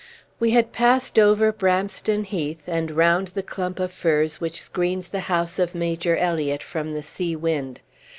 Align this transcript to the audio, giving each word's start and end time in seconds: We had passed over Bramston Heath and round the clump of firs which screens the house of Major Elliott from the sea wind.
We 0.39 0.49
had 0.49 0.73
passed 0.73 1.19
over 1.19 1.53
Bramston 1.53 2.23
Heath 2.23 2.63
and 2.65 2.89
round 2.89 3.27
the 3.27 3.43
clump 3.43 3.79
of 3.79 3.93
firs 3.93 4.41
which 4.41 4.63
screens 4.63 5.09
the 5.09 5.19
house 5.29 5.59
of 5.59 5.75
Major 5.75 6.17
Elliott 6.17 6.63
from 6.63 6.95
the 6.95 7.03
sea 7.03 7.35
wind. 7.35 7.81